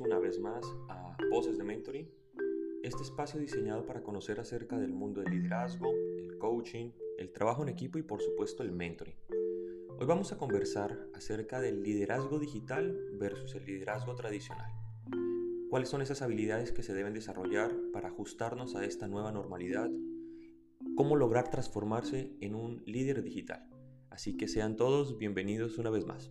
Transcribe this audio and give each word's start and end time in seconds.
una 0.00 0.18
vez 0.18 0.38
más 0.38 0.62
a 0.90 1.16
Voces 1.30 1.56
de 1.56 1.64
Mentoring, 1.64 2.10
este 2.82 3.02
espacio 3.02 3.40
diseñado 3.40 3.86
para 3.86 4.02
conocer 4.02 4.38
acerca 4.38 4.78
del 4.78 4.92
mundo 4.92 5.22
del 5.22 5.32
liderazgo, 5.32 5.90
el 6.18 6.36
coaching, 6.36 6.90
el 7.16 7.32
trabajo 7.32 7.62
en 7.62 7.70
equipo 7.70 7.96
y 7.96 8.02
por 8.02 8.20
supuesto 8.20 8.62
el 8.62 8.70
mentoring. 8.70 9.16
Hoy 9.98 10.06
vamos 10.06 10.30
a 10.30 10.36
conversar 10.36 11.08
acerca 11.14 11.62
del 11.62 11.82
liderazgo 11.82 12.38
digital 12.38 13.00
versus 13.14 13.54
el 13.54 13.64
liderazgo 13.64 14.14
tradicional. 14.14 14.70
¿Cuáles 15.70 15.88
son 15.88 16.02
esas 16.02 16.20
habilidades 16.20 16.70
que 16.70 16.82
se 16.82 16.92
deben 16.92 17.14
desarrollar 17.14 17.74
para 17.90 18.08
ajustarnos 18.08 18.76
a 18.76 18.84
esta 18.84 19.08
nueva 19.08 19.32
normalidad? 19.32 19.90
¿Cómo 20.96 21.16
lograr 21.16 21.50
transformarse 21.50 22.36
en 22.40 22.54
un 22.54 22.82
líder 22.84 23.22
digital? 23.22 23.66
Así 24.10 24.36
que 24.36 24.48
sean 24.48 24.76
todos 24.76 25.16
bienvenidos 25.16 25.78
una 25.78 25.88
vez 25.88 26.04
más. 26.04 26.30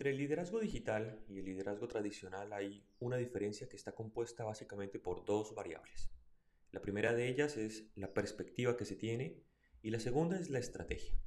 Entre 0.00 0.12
el 0.12 0.16
liderazgo 0.16 0.60
digital 0.60 1.22
y 1.28 1.40
el 1.40 1.44
liderazgo 1.44 1.86
tradicional 1.86 2.54
hay 2.54 2.82
una 3.00 3.18
diferencia 3.18 3.68
que 3.68 3.76
está 3.76 3.92
compuesta 3.92 4.44
básicamente 4.44 4.98
por 4.98 5.26
dos 5.26 5.54
variables. 5.54 6.10
La 6.70 6.80
primera 6.80 7.12
de 7.12 7.28
ellas 7.28 7.58
es 7.58 7.92
la 7.96 8.14
perspectiva 8.14 8.78
que 8.78 8.86
se 8.86 8.96
tiene 8.96 9.44
y 9.82 9.90
la 9.90 10.00
segunda 10.00 10.40
es 10.40 10.48
la 10.48 10.58
estrategia. 10.58 11.20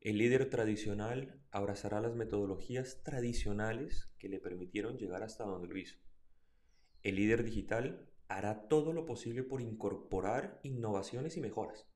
El 0.00 0.16
líder 0.16 0.48
tradicional 0.48 1.44
abrazará 1.50 2.00
las 2.00 2.14
metodologías 2.14 3.02
tradicionales 3.02 4.10
que 4.18 4.30
le 4.30 4.40
permitieron 4.40 4.96
llegar 4.96 5.22
hasta 5.22 5.44
donde 5.44 5.68
lo 5.68 5.76
hizo. 5.76 5.98
El 7.02 7.16
líder 7.16 7.44
digital 7.44 8.08
hará 8.28 8.66
todo 8.66 8.94
lo 8.94 9.04
posible 9.04 9.42
por 9.42 9.60
incorporar 9.60 10.58
innovaciones 10.62 11.36
y 11.36 11.42
mejoras. 11.42 11.86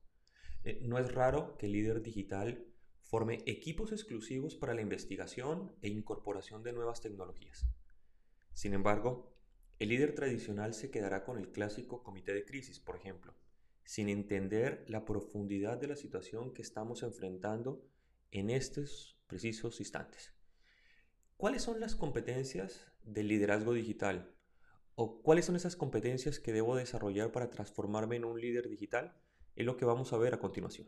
Eh, 0.63 0.81
no 0.83 0.99
es 0.99 1.11
raro 1.11 1.57
que 1.57 1.65
el 1.65 1.71
líder 1.71 2.03
digital 2.03 2.67
forme 3.09 3.41
equipos 3.47 3.91
exclusivos 3.91 4.55
para 4.55 4.75
la 4.75 4.83
investigación 4.83 5.75
e 5.81 5.89
incorporación 5.89 6.61
de 6.61 6.73
nuevas 6.73 7.01
tecnologías. 7.01 7.65
Sin 8.53 8.75
embargo, 8.75 9.35
el 9.79 9.89
líder 9.89 10.13
tradicional 10.13 10.75
se 10.75 10.91
quedará 10.91 11.23
con 11.23 11.39
el 11.39 11.51
clásico 11.51 12.03
comité 12.03 12.35
de 12.35 12.45
crisis, 12.45 12.79
por 12.79 12.95
ejemplo, 12.95 13.33
sin 13.83 14.09
entender 14.09 14.85
la 14.87 15.05
profundidad 15.05 15.79
de 15.79 15.87
la 15.87 15.95
situación 15.95 16.53
que 16.53 16.61
estamos 16.61 17.01
enfrentando 17.01 17.83
en 18.29 18.51
estos 18.51 19.17
precisos 19.25 19.79
instantes. 19.79 20.35
¿Cuáles 21.35 21.63
son 21.63 21.79
las 21.79 21.95
competencias 21.95 22.91
del 23.01 23.27
liderazgo 23.27 23.73
digital? 23.73 24.35
¿O 24.93 25.23
cuáles 25.23 25.45
son 25.45 25.55
esas 25.55 25.75
competencias 25.75 26.39
que 26.39 26.53
debo 26.53 26.75
desarrollar 26.75 27.31
para 27.31 27.49
transformarme 27.49 28.17
en 28.17 28.25
un 28.25 28.39
líder 28.39 28.69
digital? 28.69 29.19
Es 29.55 29.65
lo 29.65 29.77
que 29.77 29.85
vamos 29.85 30.13
a 30.13 30.17
ver 30.17 30.35
a 30.35 30.39
continuación. 30.39 30.87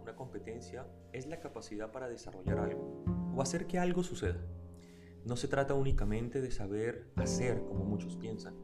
Una 0.00 0.14
competencia 0.14 0.86
es 1.12 1.26
la 1.26 1.40
capacidad 1.40 1.92
para 1.92 2.08
desarrollar 2.08 2.58
algo 2.58 3.04
o 3.34 3.42
hacer 3.42 3.66
que 3.66 3.78
algo 3.78 4.02
suceda. 4.02 4.40
No 5.24 5.36
se 5.36 5.48
trata 5.48 5.74
únicamente 5.74 6.40
de 6.40 6.50
saber 6.50 7.10
hacer 7.16 7.64
como 7.64 7.84
muchos 7.84 8.16
piensan, 8.16 8.54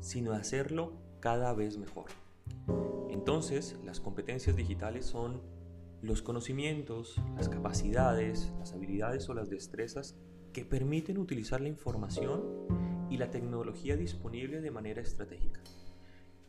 sino 0.00 0.32
hacerlo 0.32 0.92
cada 1.20 1.52
vez 1.52 1.78
mejor. 1.78 2.06
Entonces, 3.10 3.76
las 3.84 4.00
competencias 4.00 4.56
digitales 4.56 5.04
son 5.06 5.42
los 6.02 6.22
conocimientos, 6.22 7.20
las 7.36 7.48
capacidades, 7.48 8.52
las 8.58 8.72
habilidades 8.72 9.28
o 9.28 9.34
las 9.34 9.50
destrezas 9.50 10.16
que 10.52 10.64
permiten 10.64 11.18
utilizar 11.18 11.60
la 11.60 11.68
información 11.68 12.42
y 13.10 13.18
la 13.18 13.30
tecnología 13.30 13.96
disponible 13.96 14.60
de 14.60 14.70
manera 14.70 15.02
estratégica. 15.02 15.60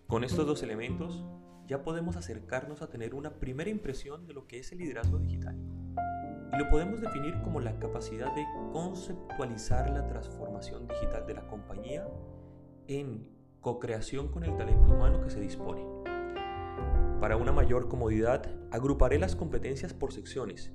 Con 0.08 0.24
estos 0.24 0.46
dos 0.46 0.64
elementos 0.64 1.24
ya 1.72 1.84
podemos 1.84 2.18
acercarnos 2.18 2.82
a 2.82 2.90
tener 2.90 3.16
una 3.16 3.40
primera 3.40 3.70
impresión 3.70 4.28
de 4.28 4.34
lo 4.34 4.46
que 4.46 4.60
es 4.60 4.74
el 4.74 4.80
liderazgo 4.80 5.20
digital. 5.20 5.56
Y 6.52 6.58
lo 6.58 6.70
podemos 6.70 7.00
definir 7.00 7.42
como 7.44 7.62
la 7.62 7.80
capacidad 7.80 8.36
de 8.36 8.46
conceptualizar 8.74 9.90
la 9.90 10.06
transformación 10.06 10.86
digital 10.86 11.26
de 11.26 11.34
la 11.34 11.48
compañía 11.48 12.06
en 12.88 13.30
co-creación 13.62 14.28
con 14.28 14.44
el 14.44 14.58
talento 14.58 14.92
humano 14.92 15.22
que 15.22 15.30
se 15.30 15.40
dispone. 15.40 15.86
Para 17.22 17.38
una 17.38 17.54
mayor 17.54 17.88
comodidad, 17.88 18.54
agruparé 18.70 19.18
las 19.18 19.38
competencias 19.38 19.94
por 19.94 20.12
secciones, 20.12 20.74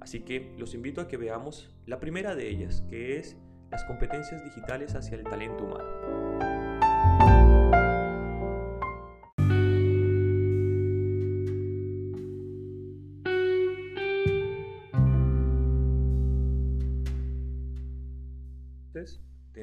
así 0.00 0.20
que 0.20 0.54
los 0.56 0.72
invito 0.72 1.02
a 1.02 1.06
que 1.06 1.18
veamos 1.18 1.76
la 1.84 2.00
primera 2.00 2.34
de 2.34 2.48
ellas, 2.48 2.82
que 2.88 3.18
es 3.18 3.36
las 3.70 3.84
competencias 3.84 4.42
digitales 4.42 4.94
hacia 4.94 5.18
el 5.18 5.24
talento 5.24 5.64
humano. 5.64 6.29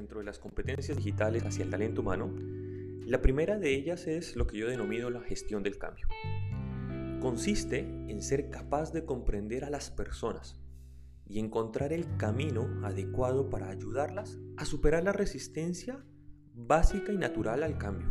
Dentro 0.08 0.20
de 0.20 0.26
las 0.26 0.40
competencias 0.40 0.96
digitales 0.96 1.44
hacia 1.44 1.66
el 1.66 1.70
talento 1.70 2.00
humano, 2.00 2.34
la 3.06 3.22
primera 3.22 3.60
de 3.60 3.76
ellas 3.76 4.08
es 4.08 4.38
lo 4.38 4.48
que 4.48 4.58
yo 4.58 4.70
denomino 4.70 5.10
la 5.10 5.20
gestión 5.20 5.64
del 5.64 5.78
cambio. 5.78 6.08
Consiste 7.20 7.80
en 7.80 8.22
ser 8.22 8.50
capaz 8.50 8.94
de 8.94 9.04
comprender 9.04 9.66
a 9.66 9.70
las 9.70 9.92
personas 9.92 10.58
y 11.26 11.40
encontrar 11.40 11.92
el 11.92 12.16
camino 12.16 12.70
adecuado 12.86 13.50
para 13.50 13.70
ayudarlas 13.70 14.40
a 14.56 14.64
superar 14.64 15.04
la 15.04 15.12
resistencia 15.12 16.06
básica 16.54 17.12
y 17.12 17.18
natural 17.18 17.64
al 17.64 17.78
cambio. 17.78 18.08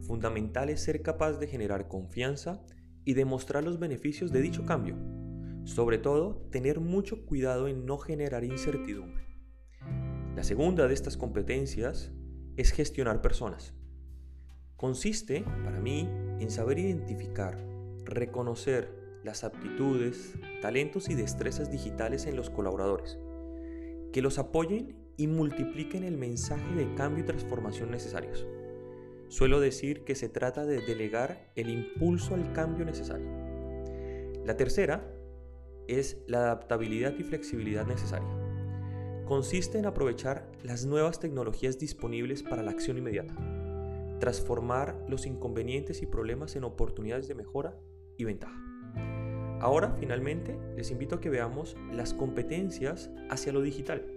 Fundamental 0.00 0.68
es 0.68 0.82
ser 0.82 1.00
capaz 1.00 1.38
de 1.38 1.46
generar 1.46 1.86
confianza 1.86 2.60
y 3.04 3.14
demostrar 3.14 3.62
los 3.62 3.78
beneficios 3.78 4.32
de 4.32 4.42
dicho 4.42 4.64
cambio. 4.64 4.96
Sobre 5.62 5.98
todo, 5.98 6.48
tener 6.50 6.80
mucho 6.80 7.24
cuidado 7.24 7.68
en 7.68 7.86
no 7.86 7.98
generar 7.98 8.42
incertidumbre. 8.42 9.33
La 10.36 10.42
segunda 10.42 10.88
de 10.88 10.94
estas 10.94 11.16
competencias 11.16 12.10
es 12.56 12.72
gestionar 12.72 13.22
personas. 13.22 13.72
Consiste, 14.76 15.44
para 15.64 15.78
mí, 15.78 16.08
en 16.40 16.50
saber 16.50 16.80
identificar, 16.80 17.56
reconocer 18.04 19.20
las 19.22 19.44
aptitudes, 19.44 20.34
talentos 20.60 21.08
y 21.08 21.14
destrezas 21.14 21.70
digitales 21.70 22.26
en 22.26 22.34
los 22.34 22.50
colaboradores, 22.50 23.16
que 24.12 24.22
los 24.22 24.38
apoyen 24.38 24.96
y 25.16 25.28
multipliquen 25.28 26.02
el 26.02 26.16
mensaje 26.16 26.74
de 26.74 26.92
cambio 26.96 27.22
y 27.22 27.26
transformación 27.26 27.92
necesarios. 27.92 28.44
Suelo 29.28 29.60
decir 29.60 30.02
que 30.02 30.16
se 30.16 30.28
trata 30.28 30.66
de 30.66 30.80
delegar 30.80 31.52
el 31.54 31.70
impulso 31.70 32.34
al 32.34 32.52
cambio 32.52 32.84
necesario. 32.84 33.28
La 34.44 34.56
tercera 34.56 35.08
es 35.86 36.18
la 36.26 36.38
adaptabilidad 36.38 37.14
y 37.16 37.22
flexibilidad 37.22 37.86
necesaria 37.86 38.43
consiste 39.24 39.78
en 39.78 39.86
aprovechar 39.86 40.50
las 40.62 40.84
nuevas 40.84 41.18
tecnologías 41.18 41.78
disponibles 41.78 42.42
para 42.42 42.62
la 42.62 42.70
acción 42.70 42.98
inmediata, 42.98 43.34
transformar 44.20 45.04
los 45.08 45.26
inconvenientes 45.26 46.02
y 46.02 46.06
problemas 46.06 46.56
en 46.56 46.64
oportunidades 46.64 47.26
de 47.28 47.34
mejora 47.34 47.78
y 48.16 48.24
ventaja. 48.24 48.60
Ahora, 49.60 49.96
finalmente, 49.98 50.58
les 50.76 50.90
invito 50.90 51.16
a 51.16 51.20
que 51.20 51.30
veamos 51.30 51.76
las 51.90 52.12
competencias 52.12 53.10
hacia 53.30 53.52
lo 53.52 53.62
digital. 53.62 54.13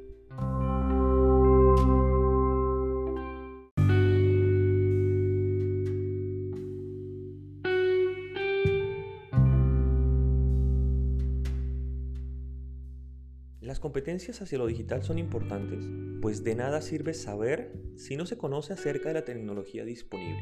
Las 13.78 13.82
competencias 13.84 14.42
hacia 14.42 14.58
lo 14.58 14.66
digital 14.66 15.04
son 15.04 15.20
importantes, 15.20 15.86
pues 16.20 16.44
de 16.44 16.56
nada 16.56 16.82
sirve 16.82 17.14
saber 17.14 17.80
si 17.96 18.18
no 18.18 18.26
se 18.26 18.36
conoce 18.36 18.74
acerca 18.74 19.10
de 19.10 19.14
la 19.14 19.24
tecnología 19.24 19.86
disponible. 19.86 20.42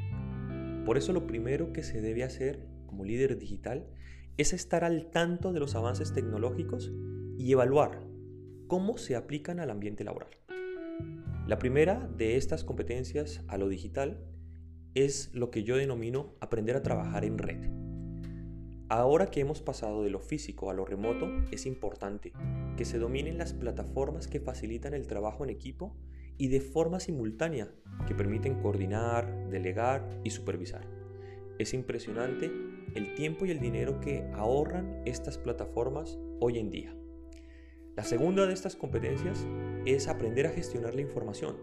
Por 0.86 0.98
eso 0.98 1.12
lo 1.12 1.28
primero 1.28 1.74
que 1.74 1.84
se 1.84 2.00
debe 2.00 2.24
hacer 2.24 2.66
como 2.86 3.04
líder 3.04 3.38
digital 3.38 3.90
es 4.38 4.54
estar 4.54 4.86
al 4.86 5.12
tanto 5.12 5.52
de 5.52 5.60
los 5.60 5.76
avances 5.76 6.14
tecnológicos 6.14 6.94
y 7.38 7.52
evaluar 7.52 8.08
cómo 8.68 8.98
se 8.98 9.18
aplican 9.18 9.60
al 9.60 9.70
ambiente 9.70 10.06
laboral. 10.06 10.30
La 11.46 11.60
primera 11.60 12.10
de 12.16 12.38
estas 12.38 12.64
competencias 12.64 13.44
a 13.50 13.58
lo 13.58 13.68
digital 13.68 14.24
es 14.94 15.30
lo 15.34 15.52
que 15.52 15.66
yo 15.66 15.76
denomino 15.76 16.36
aprender 16.40 16.78
a 16.78 16.84
trabajar 16.84 17.26
en 17.26 17.38
red. 17.38 17.85
Ahora 18.88 19.26
que 19.32 19.40
hemos 19.40 19.64
pasado 19.64 20.04
de 20.04 20.12
lo 20.12 20.20
físico 20.20 20.70
a 20.70 20.76
lo 20.76 20.86
remoto, 20.86 21.28
es 21.52 21.66
importante 21.66 22.34
que 22.78 22.86
se 22.86 23.00
dominen 23.00 23.40
las 23.40 23.54
plataformas 23.54 24.28
que 24.28 24.40
facilitan 24.40 24.94
el 24.94 25.08
trabajo 25.08 25.44
en 25.44 25.50
equipo 25.50 25.96
y 26.38 26.50
de 26.50 26.62
forma 26.62 27.00
simultánea, 27.00 27.72
que 28.08 28.14
permiten 28.14 28.62
coordinar, 28.62 29.50
delegar 29.50 30.20
y 30.24 30.30
supervisar. 30.30 30.88
Es 31.58 31.74
impresionante 31.74 32.52
el 32.94 33.16
tiempo 33.16 33.48
y 33.48 33.52
el 33.52 33.60
dinero 33.60 34.00
que 34.02 34.30
ahorran 34.36 35.02
estas 35.06 35.40
plataformas 35.40 36.20
hoy 36.40 36.60
en 36.60 36.70
día. 36.70 36.96
La 37.96 38.04
segunda 38.04 38.46
de 38.46 38.54
estas 38.54 38.76
competencias 38.76 39.48
es 39.86 40.08
aprender 40.08 40.46
a 40.46 40.52
gestionar 40.52 40.94
la 40.94 41.02
información. 41.02 41.56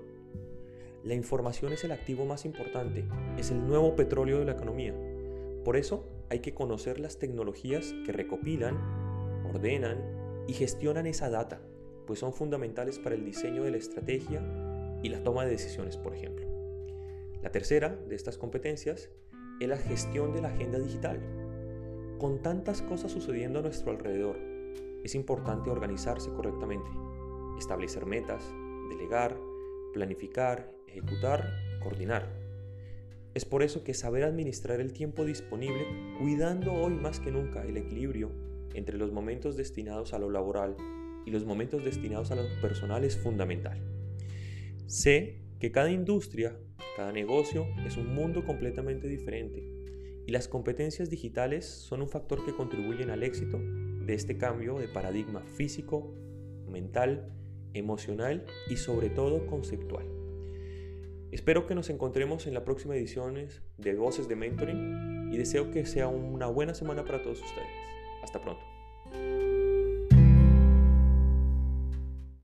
La 1.04 1.14
información 1.14 1.72
es 1.72 1.84
el 1.84 1.92
activo 1.92 2.24
más 2.24 2.44
importante, 2.44 3.04
es 3.38 3.52
el 3.52 3.64
nuevo 3.64 3.94
petróleo 3.94 4.40
de 4.40 4.46
la 4.46 4.52
economía. 4.52 5.11
Por 5.64 5.76
eso 5.76 6.08
hay 6.28 6.40
que 6.40 6.54
conocer 6.54 6.98
las 6.98 7.18
tecnologías 7.18 7.94
que 8.04 8.12
recopilan, 8.12 8.76
ordenan 9.46 10.44
y 10.48 10.54
gestionan 10.54 11.06
esa 11.06 11.30
data, 11.30 11.60
pues 12.06 12.18
son 12.18 12.32
fundamentales 12.32 12.98
para 12.98 13.14
el 13.14 13.24
diseño 13.24 13.62
de 13.62 13.70
la 13.70 13.76
estrategia 13.76 14.42
y 15.02 15.08
la 15.08 15.22
toma 15.22 15.44
de 15.44 15.50
decisiones, 15.50 15.96
por 15.96 16.14
ejemplo. 16.14 16.46
La 17.42 17.50
tercera 17.50 17.90
de 17.90 18.14
estas 18.14 18.38
competencias 18.38 19.10
es 19.60 19.68
la 19.68 19.76
gestión 19.76 20.32
de 20.32 20.42
la 20.42 20.48
agenda 20.48 20.78
digital. 20.78 21.20
Con 22.18 22.42
tantas 22.42 22.82
cosas 22.82 23.12
sucediendo 23.12 23.58
a 23.58 23.62
nuestro 23.62 23.90
alrededor, 23.90 24.36
es 25.04 25.14
importante 25.14 25.70
organizarse 25.70 26.30
correctamente, 26.32 26.88
establecer 27.58 28.06
metas, 28.06 28.44
delegar, 28.88 29.36
planificar, 29.92 30.72
ejecutar, 30.86 31.44
coordinar. 31.82 32.41
Es 33.34 33.46
por 33.46 33.62
eso 33.62 33.82
que 33.82 33.94
saber 33.94 34.24
administrar 34.24 34.80
el 34.80 34.92
tiempo 34.92 35.24
disponible, 35.24 35.86
cuidando 36.18 36.72
hoy 36.74 36.94
más 36.94 37.18
que 37.18 37.30
nunca 37.30 37.64
el 37.64 37.78
equilibrio 37.78 38.30
entre 38.74 38.98
los 38.98 39.10
momentos 39.10 39.56
destinados 39.56 40.12
a 40.12 40.18
lo 40.18 40.30
laboral 40.30 40.76
y 41.24 41.30
los 41.30 41.46
momentos 41.46 41.82
destinados 41.82 42.30
a 42.30 42.36
lo 42.36 42.42
personal 42.60 43.04
es 43.04 43.16
fundamental. 43.16 43.80
Sé 44.86 45.40
que 45.60 45.72
cada 45.72 45.90
industria, 45.90 46.58
cada 46.96 47.12
negocio 47.12 47.66
es 47.86 47.96
un 47.96 48.14
mundo 48.14 48.44
completamente 48.44 49.08
diferente 49.08 49.62
y 50.26 50.32
las 50.32 50.46
competencias 50.46 51.08
digitales 51.08 51.64
son 51.64 52.02
un 52.02 52.08
factor 52.08 52.44
que 52.44 52.54
contribuyen 52.54 53.08
al 53.08 53.22
éxito 53.22 53.58
de 53.58 54.12
este 54.12 54.36
cambio 54.36 54.78
de 54.78 54.88
paradigma 54.88 55.40
físico, 55.56 56.14
mental, 56.68 57.32
emocional 57.72 58.44
y 58.68 58.76
sobre 58.76 59.08
todo 59.08 59.46
conceptual. 59.46 60.11
Espero 61.32 61.66
que 61.66 61.74
nos 61.74 61.88
encontremos 61.88 62.46
en 62.46 62.52
la 62.52 62.62
próxima 62.62 62.94
edición 62.94 63.48
de 63.78 63.94
Voces 63.94 64.28
de 64.28 64.36
Mentoring 64.36 65.30
y 65.32 65.38
deseo 65.38 65.70
que 65.70 65.86
sea 65.86 66.06
una 66.06 66.46
buena 66.46 66.74
semana 66.74 67.06
para 67.06 67.22
todos 67.22 67.40
ustedes. 67.40 67.68
Hasta 68.22 68.38
pronto. 68.42 68.71